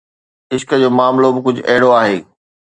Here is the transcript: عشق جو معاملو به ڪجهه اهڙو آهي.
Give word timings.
عشق 0.53 0.69
جو 0.81 0.89
معاملو 0.97 1.29
به 1.35 1.39
ڪجهه 1.45 1.65
اهڙو 1.71 1.89
آهي. 2.01 2.17